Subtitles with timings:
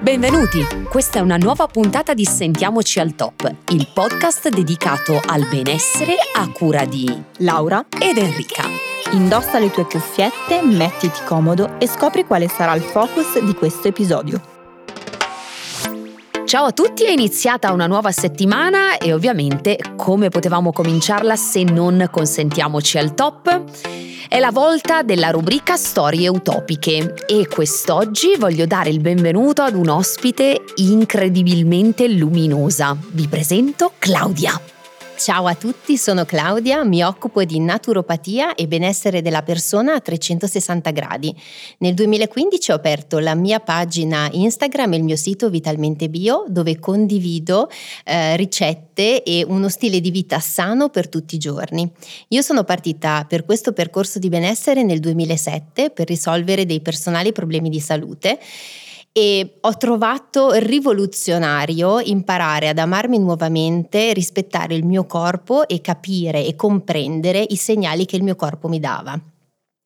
[0.00, 0.66] Benvenuti!
[0.88, 6.48] Questa è una nuova puntata di Sentiamoci al Top, il podcast dedicato al benessere a
[6.48, 7.06] cura di
[7.40, 8.64] Laura ed Enrica.
[9.12, 14.40] Indossa le tue cuffiette, mettiti comodo e scopri quale sarà il focus di questo episodio.
[16.46, 22.08] Ciao a tutti, è iniziata una nuova settimana e ovviamente come potevamo cominciarla se non
[22.10, 23.89] consentiamoci al top?
[24.32, 29.88] È la volta della rubrica Storie utopiche e quest'oggi voglio dare il benvenuto ad un
[29.88, 32.96] ospite incredibilmente luminosa.
[33.10, 34.79] Vi presento Claudia.
[35.20, 40.90] Ciao a tutti, sono Claudia, mi occupo di naturopatia e benessere della persona a 360
[40.92, 41.36] gradi.
[41.80, 46.78] Nel 2015 ho aperto la mia pagina Instagram e il mio sito Vitalmente Bio dove
[46.78, 47.68] condivido
[48.02, 51.86] eh, ricette e uno stile di vita sano per tutti i giorni.
[52.28, 57.68] Io sono partita per questo percorso di benessere nel 2007 per risolvere dei personali problemi
[57.68, 58.38] di salute
[59.12, 66.54] e ho trovato rivoluzionario imparare ad amarmi nuovamente, rispettare il mio corpo e capire e
[66.54, 69.20] comprendere i segnali che il mio corpo mi dava.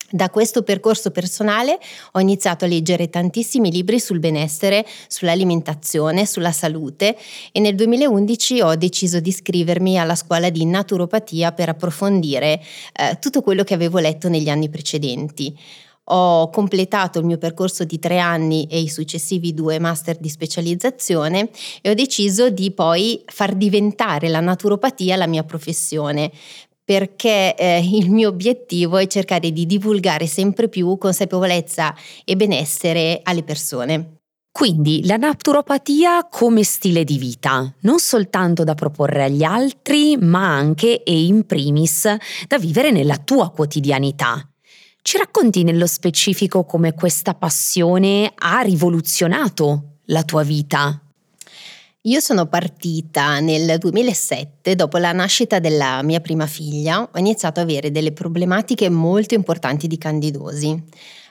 [0.07, 1.79] Da questo percorso personale
[2.11, 7.17] ho iniziato a leggere tantissimi libri sul benessere, sull'alimentazione, sulla salute
[7.51, 12.61] e nel 2011 ho deciso di iscrivermi alla scuola di naturopatia per approfondire
[12.93, 15.57] eh, tutto quello che avevo letto negli anni precedenti
[16.05, 21.49] ho completato il mio percorso di tre anni e i successivi due master di specializzazione
[21.81, 26.31] e ho deciso di poi far diventare la naturopatia la mia professione
[26.85, 33.41] perché eh, il mio obiettivo è cercare di divulgare sempre più consapevolezza e benessere alle
[33.41, 34.17] persone.
[34.51, 41.03] Quindi la naturopatia come stile di vita, non soltanto da proporre agli altri, ma anche
[41.03, 42.07] e in primis
[42.47, 44.47] da vivere nella tua quotidianità.
[45.07, 50.99] Ci racconti nello specifico come questa passione ha rivoluzionato la tua vita?
[52.01, 57.69] Io sono partita nel 2007, dopo la nascita della mia prima figlia, ho iniziato ad
[57.69, 60.83] avere delle problematiche molto importanti di candidosi.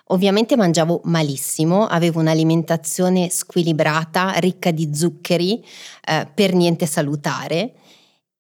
[0.09, 5.61] Ovviamente mangiavo malissimo, avevo un'alimentazione squilibrata, ricca di zuccheri,
[6.07, 7.73] eh, per niente salutare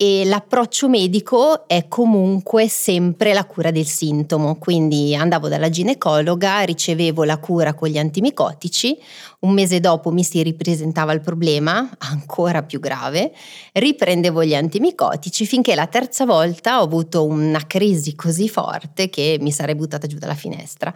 [0.06, 7.24] e l'approccio medico è comunque sempre la cura del sintomo, quindi andavo dalla ginecologa, ricevevo
[7.24, 8.98] la cura con gli antimicotici,
[9.40, 13.32] un mese dopo mi si ripresentava il problema, ancora più grave,
[13.72, 19.52] riprendevo gli antimicotici finché la terza volta ho avuto una crisi così forte che mi
[19.52, 20.92] sarei buttata giù dalla finestra.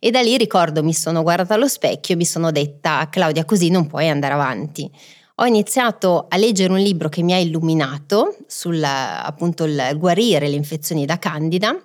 [0.00, 3.70] E da lì ricordo mi sono guardata allo specchio e mi sono detta Claudia così
[3.70, 4.90] non puoi andare avanti
[5.40, 10.56] ho iniziato a leggere un libro che mi ha illuminato sul appunto il guarire le
[10.56, 11.80] infezioni da candida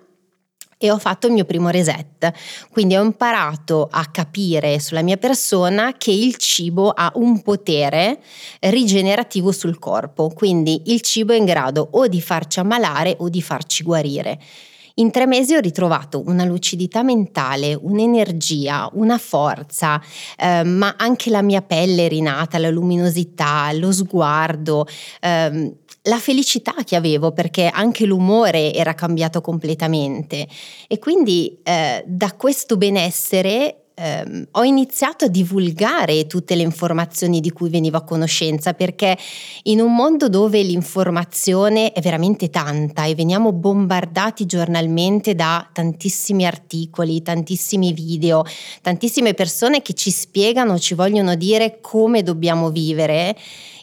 [0.76, 2.32] e ho fatto il mio primo reset.
[2.70, 8.20] Quindi ho imparato a capire sulla mia persona che il cibo ha un potere
[8.60, 13.40] rigenerativo sul corpo, quindi il cibo è in grado o di farci ammalare o di
[13.40, 14.40] farci guarire.
[14.96, 20.00] In tre mesi ho ritrovato una lucidità mentale, un'energia, una forza,
[20.36, 24.86] eh, ma anche la mia pelle rinata, la luminosità, lo sguardo.
[25.20, 30.46] Ehm, la felicità che avevo perché anche l'umore era cambiato completamente
[30.86, 37.50] e quindi eh, da questo benessere ehm, ho iniziato a divulgare tutte le informazioni di
[37.50, 39.16] cui venivo a conoscenza perché
[39.64, 47.22] in un mondo dove l'informazione è veramente tanta e veniamo bombardati giornalmente da tantissimi articoli,
[47.22, 48.44] tantissimi video,
[48.82, 53.36] tantissime persone che ci spiegano, ci vogliono dire come dobbiamo vivere,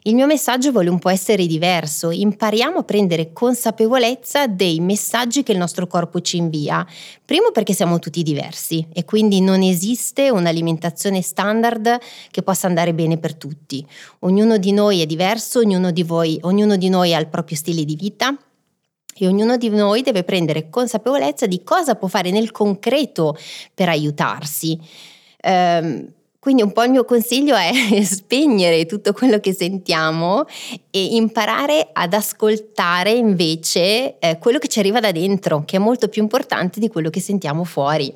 [0.04, 5.52] il mio messaggio vuole un po' essere diverso, impariamo a prendere consapevolezza dei messaggi che
[5.52, 6.84] il nostro corpo ci invia.
[7.24, 12.00] Primo perché siamo tutti diversi e quindi non esiste un'alimentazione standard
[12.32, 13.86] che possa andare bene per tutti.
[14.20, 17.86] Ognuno di noi è diverso, ognuno di, voi, ognuno di noi ha il proprio stile
[17.86, 18.36] di vita,
[19.14, 23.38] e ognuno di noi deve prendere consapevolezza di cosa può fare nel concreto
[23.72, 24.80] per aiutarsi.
[25.44, 27.72] Um, quindi un po' il mio consiglio è
[28.02, 30.46] spegnere tutto quello che sentiamo
[30.90, 36.08] e imparare ad ascoltare invece eh, quello che ci arriva da dentro, che è molto
[36.08, 38.12] più importante di quello che sentiamo fuori.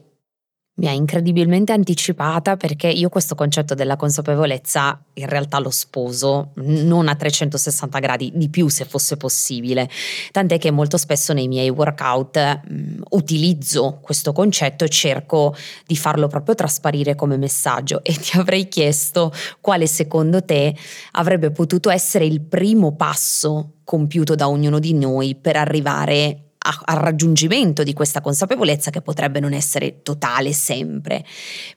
[0.78, 7.08] Mi ha incredibilmente anticipata perché io questo concetto della consapevolezza in realtà lo sposo non
[7.08, 9.90] a 360 gradi, di più se fosse possibile.
[10.32, 15.56] Tant'è che molto spesso nei miei workout mh, utilizzo questo concetto e cerco
[15.86, 19.32] di farlo proprio trasparire come messaggio e ti avrei chiesto
[19.62, 20.76] quale secondo te
[21.12, 27.84] avrebbe potuto essere il primo passo compiuto da ognuno di noi per arrivare al raggiungimento
[27.84, 31.24] di questa consapevolezza che potrebbe non essere totale sempre,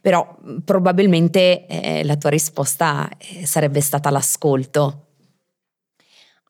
[0.01, 5.03] però probabilmente eh, la tua risposta eh, sarebbe stata l'ascolto.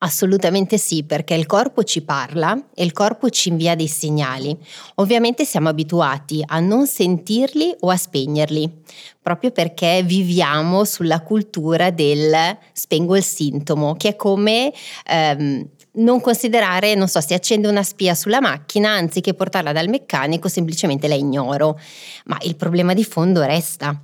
[0.00, 4.56] Assolutamente sì, perché il corpo ci parla e il corpo ci invia dei segnali.
[4.96, 8.82] Ovviamente siamo abituati a non sentirli o a spegnerli,
[9.20, 12.32] proprio perché viviamo sulla cultura del
[12.72, 14.72] spengo il sintomo, che è come
[15.04, 20.48] ehm, non considerare, non so, si accende una spia sulla macchina, anziché portarla dal meccanico,
[20.48, 21.78] semplicemente la ignoro.
[22.26, 24.00] Ma il problema di fondo resta.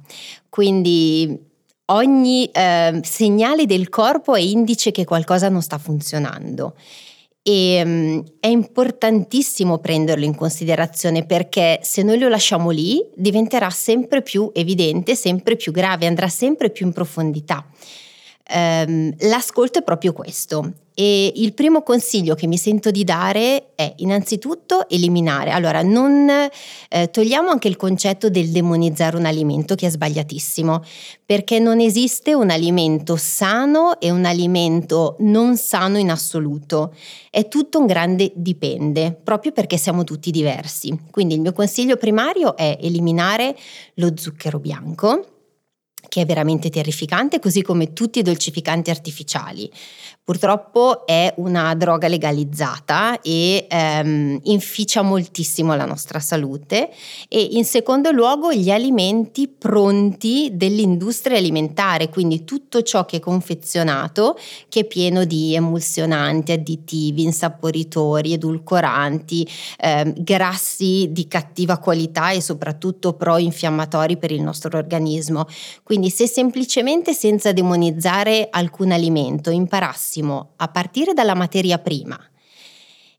[0.49, 1.52] Quindi
[1.87, 6.75] ogni eh, segnale del corpo è indice che qualcosa non sta funzionando.
[7.46, 14.23] E um, è importantissimo prenderlo in considerazione perché se noi lo lasciamo lì diventerà sempre
[14.23, 17.67] più evidente, sempre più grave, andrà sempre più in profondità.
[18.52, 23.94] Um, l'ascolto è proprio questo, e il primo consiglio che mi sento di dare è
[23.96, 25.50] innanzitutto eliminare.
[25.50, 30.85] Allora, non eh, togliamo anche il concetto del demonizzare un alimento che è sbagliatissimo,
[31.26, 36.94] perché non esiste un alimento sano e un alimento non sano in assoluto.
[37.29, 40.96] È tutto un grande dipende, proprio perché siamo tutti diversi.
[41.11, 43.56] Quindi il mio consiglio primario è eliminare
[43.94, 45.34] lo zucchero bianco
[46.09, 49.71] che è veramente terrificante, così come tutti i dolcificanti artificiali.
[50.25, 56.89] Purtroppo è una droga legalizzata e ehm, inficia moltissimo la nostra salute
[57.29, 64.39] e in secondo luogo gli alimenti pronti dell'industria alimentare, quindi tutto ciò che è confezionato,
[64.71, 69.47] che è pieno di emulsionanti, additivi, insaporitori, edulcoranti,
[69.79, 75.47] ehm, grassi di cattiva qualità e soprattutto pro-infiammatori per il nostro organismo.
[75.83, 82.19] Quindi se semplicemente senza demonizzare alcun alimento imparassimo imparassimo a partire dalla materia prima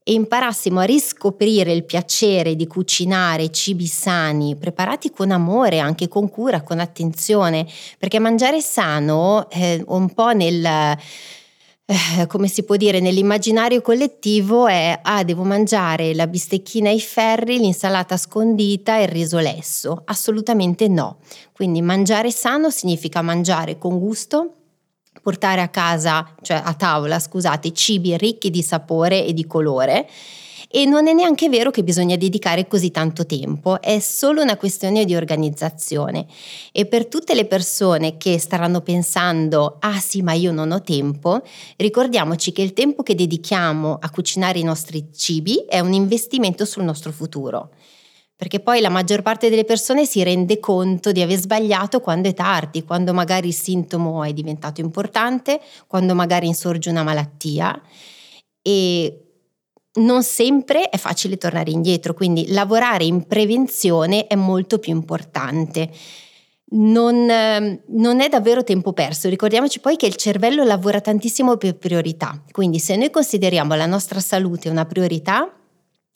[0.07, 6.29] e imparassimo a riscoprire il piacere di cucinare cibi sani, preparati con amore, anche con
[6.29, 7.65] cura, con attenzione,
[7.97, 10.97] perché mangiare sano è un po' nel...
[11.87, 17.59] Eh, come si può dire, nell'immaginario collettivo è ah, devo mangiare la bistecchina ai ferri,
[17.59, 20.01] l'insalata scondita e il riso lesso.
[20.05, 21.19] Assolutamente no.
[21.51, 24.53] Quindi mangiare sano significa mangiare con gusto,
[25.21, 30.09] portare a casa, cioè a tavola, scusate, cibi ricchi di sapore e di colore.
[30.75, 35.05] E non è neanche vero che bisogna dedicare così tanto tempo, è solo una questione
[35.05, 36.25] di organizzazione.
[36.73, 41.41] E per tutte le persone che staranno pensando, ah sì, ma io non ho tempo,
[41.77, 46.83] ricordiamoci che il tempo che dedichiamo a cucinare i nostri cibi è un investimento sul
[46.83, 47.69] nostro futuro
[48.35, 52.33] perché poi la maggior parte delle persone si rende conto di aver sbagliato quando è
[52.33, 57.81] tardi, quando magari il sintomo è diventato importante, quando magari insorge una malattia
[58.61, 59.24] e
[59.95, 65.89] non sempre è facile tornare indietro, quindi lavorare in prevenzione è molto più importante.
[66.67, 69.29] Non, non, è davvero tempo perso.
[69.29, 74.19] Ricordiamoci poi che il cervello lavora tantissimo per priorità, quindi se noi consideriamo la nostra
[74.19, 75.49] salute una priorità,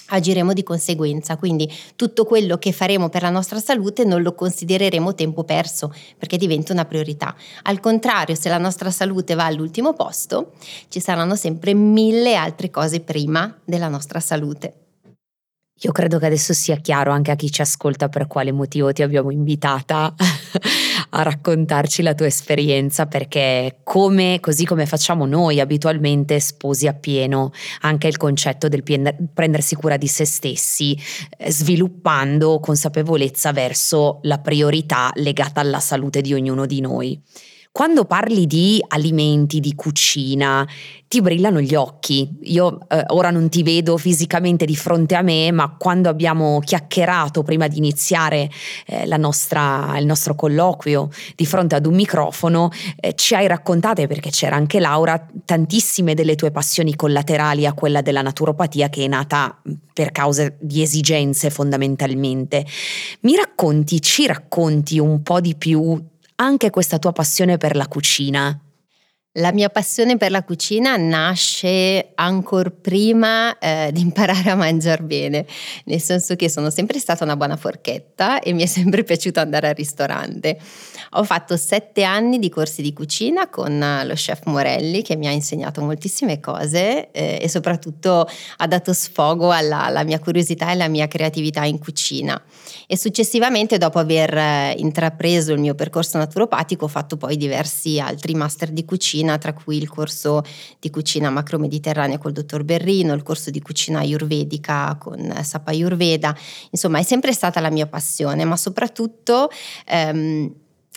[0.10, 1.38] agiremo di conseguenza.
[1.38, 6.38] Quindi tutto quello che faremo per la nostra salute non lo considereremo tempo perso perché
[6.38, 7.36] diventa una priorità.
[7.64, 10.54] Al contrario, se la nostra salute va all'ultimo posto,
[10.90, 14.89] ci saranno sempre mille altre cose prima della nostra salute.
[15.82, 19.02] Io credo che adesso sia chiaro anche a chi ci ascolta per quale motivo ti
[19.02, 20.14] abbiamo invitata
[21.12, 28.08] a raccontarci la tua esperienza perché come, così come facciamo noi abitualmente sposi appieno anche
[28.08, 28.84] il concetto del
[29.34, 30.98] prendersi cura di se stessi
[31.38, 37.22] eh, sviluppando consapevolezza verso la priorità legata alla salute di ognuno di noi.
[37.80, 40.68] Quando parli di alimenti, di cucina,
[41.08, 42.30] ti brillano gli occhi.
[42.42, 47.42] Io eh, ora non ti vedo fisicamente di fronte a me, ma quando abbiamo chiacchierato
[47.42, 48.52] prima di iniziare
[48.86, 51.08] eh, nostra, il nostro colloquio
[51.38, 52.70] di fronte ad un microfono,
[53.00, 58.02] eh, ci hai raccontate, perché c'era anche Laura, tantissime delle tue passioni collaterali a quella
[58.02, 59.58] della naturopatia che è nata
[59.94, 62.66] per cause di esigenze fondamentalmente.
[63.22, 68.69] Mi racconti, ci racconti un po' di più anche questa tua passione per la cucina?
[69.34, 75.46] La mia passione per la cucina nasce ancora prima eh, di imparare a mangiare bene,
[75.86, 79.68] nel senso che sono sempre stata una buona forchetta e mi è sempre piaciuto andare
[79.68, 80.60] al ristorante.
[81.12, 85.32] Ho fatto sette anni di corsi di cucina con lo chef Morelli che mi ha
[85.32, 90.88] insegnato moltissime cose eh, e soprattutto ha dato sfogo alla, alla mia curiosità e alla
[90.88, 92.42] mia creatività in cucina.
[92.88, 98.34] E successivamente, dopo aver eh, intrapreso il mio percorso naturopatico, ho fatto poi diversi altri
[98.34, 98.86] master di
[99.20, 100.44] cucina, tra cui il corso
[100.80, 106.36] di cucina macro-mediterranea col dottor Berrino, il corso di cucina ayurvedica con Sapa Ayurveda.
[106.72, 109.50] Insomma, è sempre stata la mia passione, ma soprattutto...
[109.88, 110.54] Ehm,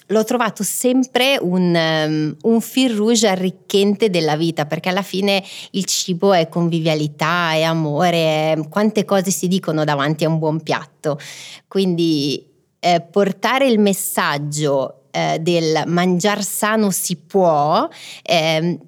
[0.07, 5.87] l'ho trovato sempre un, um, un fil rouge arricchente della vita, perché alla fine il
[5.87, 11.19] cibo è convivialità, è amore, è quante cose si dicono davanti a un buon piatto.
[11.67, 12.47] Quindi
[12.79, 17.89] eh, portare il messaggio eh, del mangiar sano si può.
[18.23, 18.79] Eh,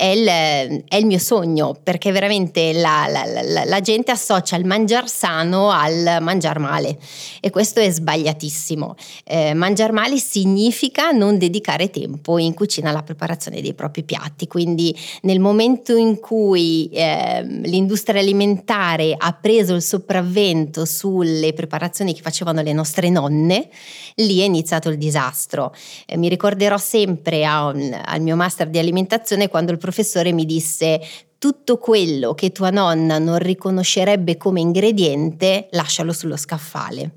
[0.00, 4.64] è il, è il, mio sogno perché veramente la, la, la, la gente associa il
[4.64, 6.96] mangiar sano al mangiar male
[7.38, 8.96] e questo è sbagliatissimo.
[9.24, 14.96] Eh, mangiar male significa non dedicare tempo in cucina alla preparazione dei propri piatti, quindi
[15.22, 22.62] nel momento in cui eh, l'industria alimentare ha preso il sopravvento sulle preparazioni che facevano
[22.62, 23.68] le nostre nonne,
[24.14, 25.74] lì è iniziato il disastro.
[26.06, 31.00] Eh, mi ricorderò sempre a, al mio master di alimentazione quando il professore mi disse
[31.38, 37.10] tutto quello che tua nonna non riconoscerebbe come ingrediente, lascialo sullo scaffale.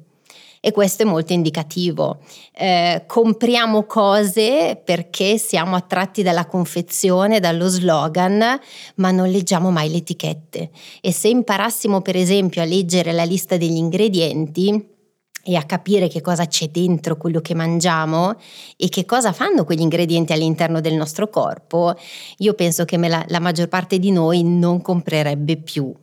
[0.59, 2.19] E questo è molto indicativo.
[2.53, 8.59] Eh, compriamo cose perché siamo attratti dalla confezione, dallo slogan,
[8.95, 10.69] ma non leggiamo mai le etichette.
[11.01, 14.92] E se imparassimo per esempio a leggere la lista degli ingredienti,
[15.43, 18.35] e a capire che cosa c'è dentro quello che mangiamo
[18.77, 21.95] e che cosa fanno quegli ingredienti all'interno del nostro corpo,
[22.37, 25.93] io penso che la, la maggior parte di noi non comprerebbe più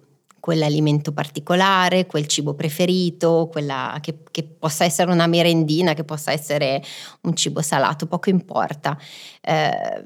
[0.41, 6.83] quell'alimento particolare, quel cibo preferito, quella che, che, possa essere una merendina, che possa essere
[7.23, 8.99] un cibo salato, poco importa.
[9.41, 10.05] Eh,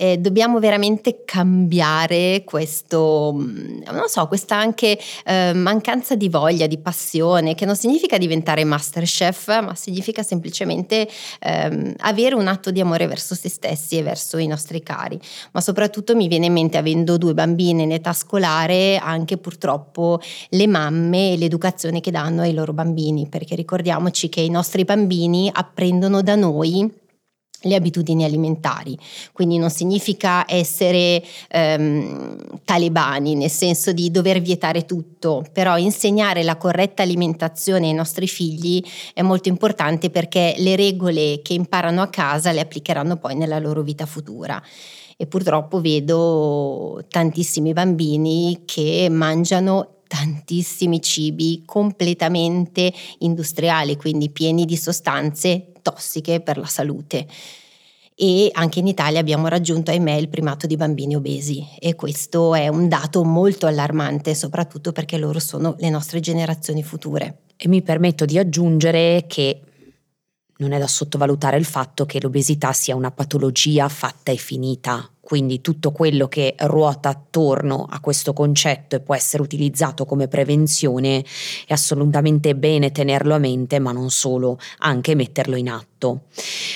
[0.00, 6.78] eh, dobbiamo veramente cambiare questo, mm, non so, questa anche eh, mancanza di voglia, di
[6.78, 11.08] passione, che non significa diventare masterchef, ma significa semplicemente
[11.40, 15.18] ehm, avere un atto di amore verso se stessi e verso i nostri cari.
[15.50, 20.66] Ma soprattutto mi viene in mente, avendo due bambine in età scolare, anche purtroppo le
[20.68, 26.22] mamme e l'educazione che danno ai loro bambini, perché ricordiamoci che i nostri bambini apprendono
[26.22, 27.06] da noi
[27.62, 28.96] le abitudini alimentari,
[29.32, 36.56] quindi non significa essere ehm, talebani nel senso di dover vietare tutto, però insegnare la
[36.56, 42.52] corretta alimentazione ai nostri figli è molto importante perché le regole che imparano a casa
[42.52, 44.62] le applicheranno poi nella loro vita futura.
[45.20, 55.72] E purtroppo vedo tantissimi bambini che mangiano tantissimi cibi completamente industriali, quindi pieni di sostanze
[55.82, 57.28] tossiche per la salute.
[58.20, 62.66] E anche in Italia abbiamo raggiunto, ahimè, il primato di bambini obesi e questo è
[62.66, 67.42] un dato molto allarmante, soprattutto perché loro sono le nostre generazioni future.
[67.56, 69.60] E mi permetto di aggiungere che
[70.56, 75.60] non è da sottovalutare il fatto che l'obesità sia una patologia fatta e finita, quindi
[75.60, 81.22] tutto quello che ruota attorno a questo concetto e può essere utilizzato come prevenzione
[81.66, 86.22] è assolutamente bene tenerlo a mente, ma non solo, anche metterlo in atto.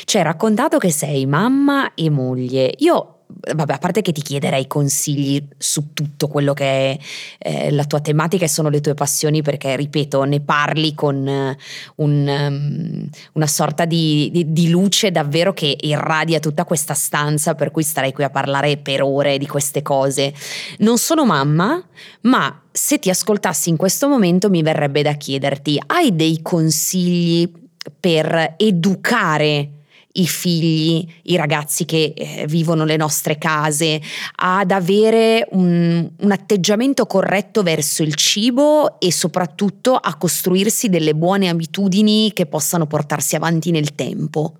[0.04, 2.74] Ci hai raccontato che sei mamma e moglie.
[2.80, 3.21] Io
[3.54, 6.98] vabbè, a parte che ti chiederei consigli su tutto quello che è
[7.38, 12.02] eh, la tua tematica e sono le tue passioni, perché ripeto, ne parli con uh,
[12.02, 17.70] un, um, una sorta di, di, di, luce davvero che irradia tutta questa stanza, per
[17.70, 20.32] cui starei qui a parlare per ore di queste cose.
[20.78, 21.82] Non sono mamma,
[22.22, 27.50] ma se ti ascoltassi in questo momento mi verrebbe da chiederti, hai dei consigli
[27.98, 29.81] per educare?
[30.12, 34.00] I figli, i ragazzi che eh, vivono le nostre case,
[34.36, 41.48] ad avere un, un atteggiamento corretto verso il cibo e soprattutto a costruirsi delle buone
[41.48, 44.56] abitudini che possano portarsi avanti nel tempo.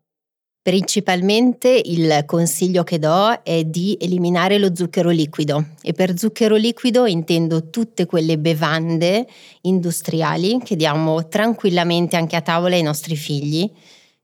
[0.62, 7.04] Principalmente il consiglio che do è di eliminare lo zucchero liquido e per zucchero liquido
[7.04, 9.26] intendo tutte quelle bevande
[9.62, 13.68] industriali che diamo tranquillamente anche a tavola ai nostri figli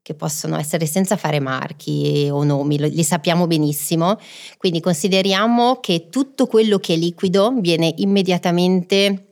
[0.09, 4.17] che possono essere senza fare marchi o nomi, li sappiamo benissimo,
[4.57, 9.27] quindi consideriamo che tutto quello che è liquido viene immediatamente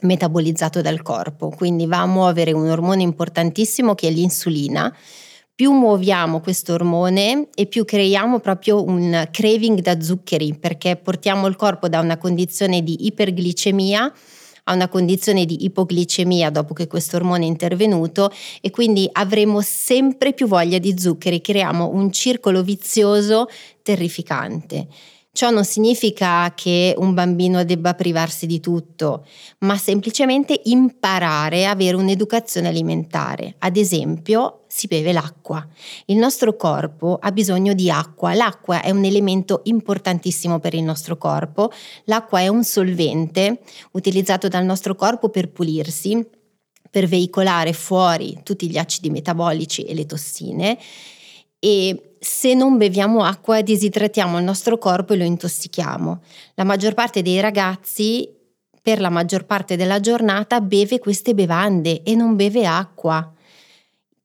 [0.00, 4.94] metabolizzato dal corpo, quindi va a muovere un ormone importantissimo che è l'insulina.
[5.54, 11.56] Più muoviamo questo ormone e più creiamo proprio un craving da zuccheri perché portiamo il
[11.56, 14.12] corpo da una condizione di iperglicemia
[14.64, 20.32] a una condizione di ipoglicemia dopo che questo ormone è intervenuto e quindi avremo sempre
[20.32, 23.48] più voglia di zuccheri, creiamo un circolo vizioso
[23.82, 24.86] terrificante.
[25.34, 29.24] Ciò non significa che un bambino debba privarsi di tutto,
[29.60, 33.54] ma semplicemente imparare a avere un'educazione alimentare.
[33.60, 35.66] Ad esempio, si beve l'acqua.
[36.04, 38.34] Il nostro corpo ha bisogno di acqua.
[38.34, 41.72] L'acqua è un elemento importantissimo per il nostro corpo.
[42.04, 43.60] L'acqua è un solvente
[43.92, 46.28] utilizzato dal nostro corpo per pulirsi,
[46.90, 50.78] per veicolare fuori tutti gli acidi metabolici e le tossine
[51.64, 56.20] e se non beviamo acqua disidratiamo il nostro corpo e lo intossichiamo.
[56.54, 58.28] La maggior parte dei ragazzi
[58.82, 63.32] per la maggior parte della giornata beve queste bevande e non beve acqua.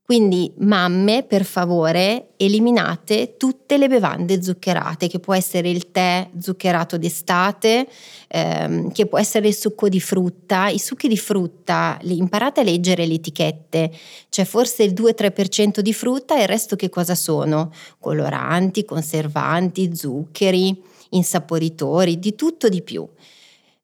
[0.08, 6.96] Quindi mamme, per favore, eliminate tutte le bevande zuccherate, che può essere il tè zuccherato
[6.96, 7.86] d'estate,
[8.28, 10.68] ehm, che può essere il succo di frutta.
[10.68, 13.92] I succhi di frutta, imparate a leggere le etichette,
[14.30, 17.70] c'è forse il 2-3% di frutta e il resto che cosa sono?
[17.98, 20.74] Coloranti, conservanti, zuccheri,
[21.10, 23.06] insaporitori, di tutto di più.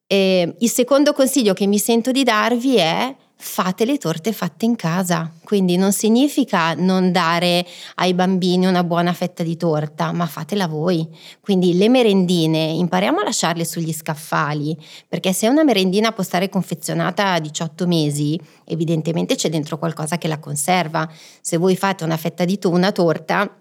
[0.06, 4.76] E il secondo consiglio che mi sento di darvi è fate le torte fatte in
[4.76, 5.30] casa.
[5.44, 11.06] Quindi non significa non dare ai bambini una buona fetta di torta, ma fatela voi.
[11.40, 14.76] Quindi le merendine, impariamo a lasciarle sugli scaffali,
[15.08, 20.28] perché se una merendina può stare confezionata a 18 mesi, evidentemente c'è dentro qualcosa che
[20.28, 21.08] la conserva.
[21.40, 23.58] Se voi fate una fetta di to- una torta,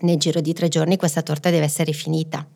[0.00, 2.46] nel giro di tre giorni questa torta deve essere finita.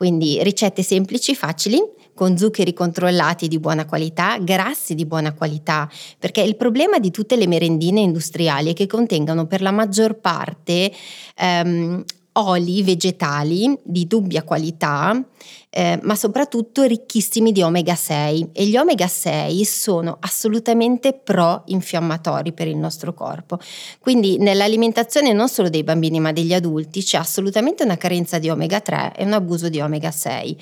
[0.00, 1.78] Quindi ricette semplici, facili,
[2.14, 7.36] con zuccheri controllati di buona qualità, grassi di buona qualità, perché il problema di tutte
[7.36, 10.90] le merendine industriali è che contengono per la maggior parte
[11.36, 12.02] ehm,
[12.32, 15.20] oli vegetali di dubbia qualità,
[15.68, 22.68] eh, ma soprattutto ricchissimi di omega 6 e gli omega 6 sono assolutamente pro-infiammatori per
[22.68, 23.58] il nostro corpo.
[23.98, 28.80] Quindi nell'alimentazione non solo dei bambini ma degli adulti c'è assolutamente una carenza di omega
[28.80, 30.58] 3 e un abuso di omega 6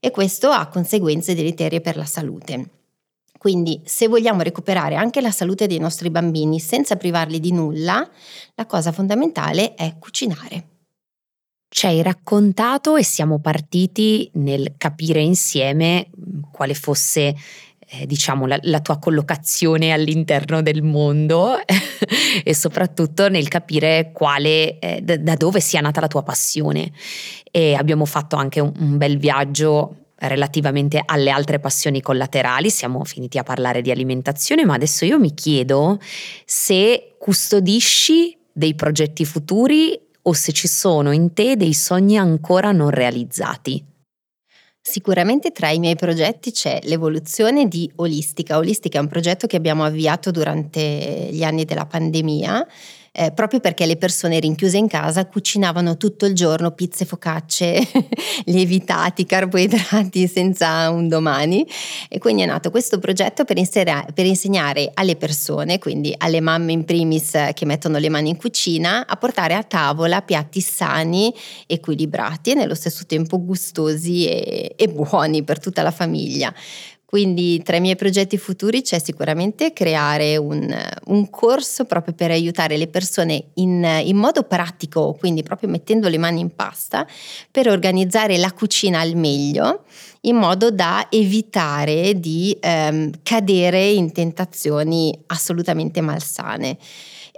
[0.00, 2.70] e questo ha conseguenze deleterie per la salute.
[3.36, 8.06] Quindi se vogliamo recuperare anche la salute dei nostri bambini senza privarli di nulla,
[8.54, 10.79] la cosa fondamentale è cucinare
[11.72, 17.34] ci hai raccontato e siamo partiti nel capire insieme mm, quale fosse
[17.92, 21.56] eh, diciamo la, la, tua collocazione all'interno del mondo
[22.42, 26.90] e soprattutto nel capire quale, eh, da, da, dove sia nata la tua passione.
[27.52, 33.38] E abbiamo fatto anche un, un bel viaggio relativamente alle altre passioni collaterali, siamo finiti
[33.38, 35.98] a parlare di alimentazione, ma adesso io mi chiedo
[36.44, 42.90] se custodisci dei progetti futuri o se ci sono in te dei sogni ancora non
[42.90, 43.84] realizzati.
[44.82, 48.56] Sicuramente tra i miei progetti c'è l'evoluzione di Olistica.
[48.56, 52.66] Olistica è un progetto che abbiamo avviato durante gli anni della pandemia
[53.12, 57.84] eh, proprio perché le persone rinchiuse in casa cucinavano tutto il giorno pizze, focacce,
[58.46, 61.66] lievitati, carboidrati senza un domani
[62.08, 66.72] e quindi è nato questo progetto per, insera- per insegnare alle persone, quindi alle mamme
[66.72, 71.34] in primis che mettono le mani in cucina, a portare a tavola piatti sani,
[71.66, 76.54] equilibrati e nello stesso tempo gustosi e, e buoni per tutta la famiglia.
[77.10, 80.72] Quindi tra i miei progetti futuri c'è sicuramente creare un,
[81.06, 86.18] un corso proprio per aiutare le persone in, in, modo pratico, quindi proprio mettendo le
[86.18, 87.04] mani in pasta,
[87.50, 89.86] per organizzare la cucina al meglio,
[90.20, 96.78] in modo da evitare di ehm, cadere in tentazioni assolutamente malsane.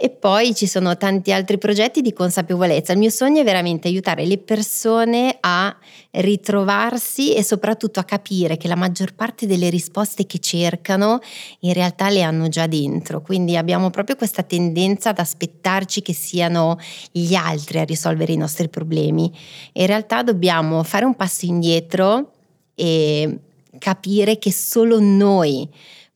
[0.05, 2.91] E poi ci sono tanti altri progetti di consapevolezza.
[2.91, 5.77] Il mio sogno è veramente aiutare le persone a
[6.11, 11.21] ritrovarsi e soprattutto a capire che la maggior parte delle risposte che cercano
[11.61, 13.23] in realtà le hanno già dentro.
[13.23, 16.81] Quindi abbiamo proprio questa tendenza ad aspettarci che siano
[17.13, 19.31] gli altri a risolvere i nostri problemi.
[19.75, 22.33] In realtà dobbiamo fare un passo indietro
[22.75, 23.39] e
[23.79, 25.69] capire che solo noi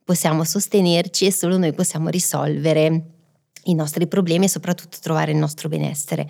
[0.02, 3.14] possiamo sostenerci e solo noi possiamo risolvere
[3.66, 6.28] i nostri problemi e soprattutto trovare il nostro benessere.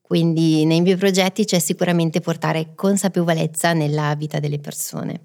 [0.00, 5.20] Quindi nei miei progetti c'è sicuramente portare consapevolezza nella vita delle persone.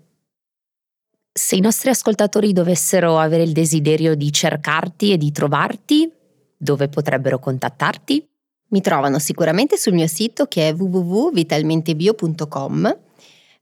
[1.32, 6.12] Se i nostri ascoltatori dovessero avere il desiderio di cercarti e di trovarti,
[6.58, 8.28] dove potrebbero contattarti?
[8.70, 12.98] Mi trovano sicuramente sul mio sito che è www.vitalmentebio.com.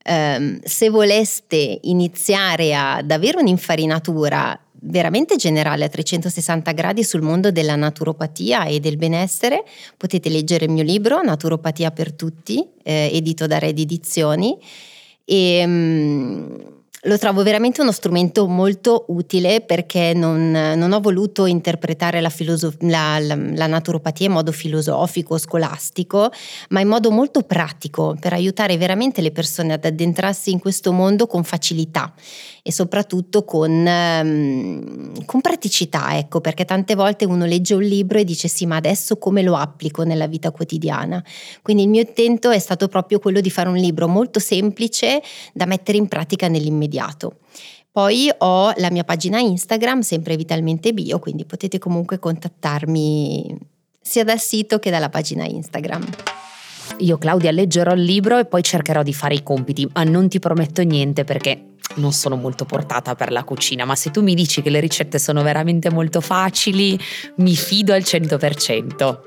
[0.09, 7.75] Um, se voleste iniziare ad avere un'infarinatura veramente generale a 360 gradi sul mondo della
[7.75, 9.63] naturopatia e del benessere.
[9.97, 14.57] Potete leggere il mio libro Naturopatia per tutti, eh, edito da Red Edizioni.
[15.25, 22.19] E, um, lo trovo veramente uno strumento molto utile perché non, non ho voluto interpretare
[22.19, 26.29] la, filosof- la, la, la, naturopatia in modo filosofico, scolastico,
[26.69, 31.25] ma in modo molto pratico per aiutare veramente le persone ad addentrarsi in questo mondo
[31.25, 32.13] con facilità
[32.63, 38.23] e soprattutto con, um, con praticità, ecco, perché tante volte uno legge un libro e
[38.23, 41.23] dice sì, ma adesso come lo applico nella vita quotidiana?
[41.61, 45.21] Quindi il mio intento è stato proprio quello di fare un libro molto semplice
[45.53, 47.37] da mettere in pratica nell'immediato immediato.
[47.91, 53.57] Poi ho la mia pagina Instagram, sempre Vitalmente Bio, quindi potete comunque contattarmi
[53.99, 56.38] sia dal sito che dalla pagina Instagram.
[56.97, 60.39] Io Claudia leggerò il libro e poi cercherò di fare i compiti, ma non ti
[60.39, 64.61] prometto niente perché non sono molto portata per la cucina, ma se tu mi dici
[64.61, 66.99] che le ricette sono veramente molto facili,
[67.37, 69.19] mi fido al 100%.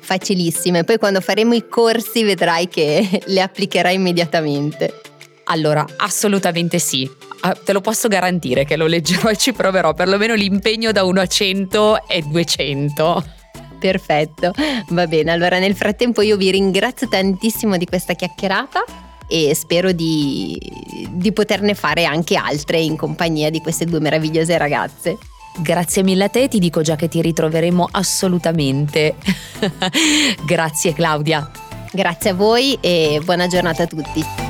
[0.00, 5.00] Facilissime, poi quando faremo i corsi vedrai che le applicherai immediatamente.
[5.44, 7.08] Allora, assolutamente sì.
[7.42, 11.20] Ah, te lo posso garantire che lo leggerò e ci proverò, perlomeno l'impegno da 1
[11.20, 13.39] a 100 è 200.
[13.80, 14.52] Perfetto,
[14.90, 15.32] va bene.
[15.32, 18.84] Allora nel frattempo io vi ringrazio tantissimo di questa chiacchierata
[19.26, 20.60] e spero di,
[21.08, 25.16] di poterne fare anche altre in compagnia di queste due meravigliose ragazze.
[25.58, 29.14] Grazie mille a te, ti dico già che ti ritroveremo assolutamente.
[30.46, 31.50] Grazie Claudia.
[31.92, 34.49] Grazie a voi e buona giornata a tutti.